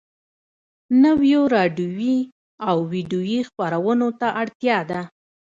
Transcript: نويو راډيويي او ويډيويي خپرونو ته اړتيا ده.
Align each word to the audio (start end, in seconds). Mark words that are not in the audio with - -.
نويو 1.03 1.41
راډيويي 1.55 2.19
او 2.67 2.77
ويډيويي 2.91 3.39
خپرونو 3.49 4.07
ته 4.19 4.27
اړتيا 4.41 4.77
ده. 4.89 5.01